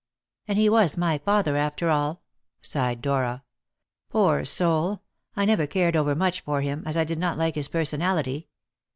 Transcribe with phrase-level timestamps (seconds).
[0.47, 2.23] "And he was my father, after all!"
[2.59, 3.43] sighed Dora.
[4.09, 5.03] "Poor soul!
[5.35, 8.47] I never cared over much for him, as I did not like his personality.